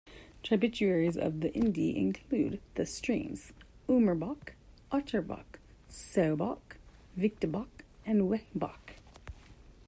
[0.41, 3.53] Tributaries of the Inde include the streams:
[3.87, 4.53] Omerbach,
[4.91, 5.59] Otterbach,
[5.91, 6.77] Saubach,
[7.15, 8.95] Vichtbach, and Wehebach.